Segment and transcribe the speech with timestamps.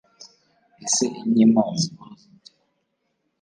[0.85, 2.49] Ese Inkima zibaho zite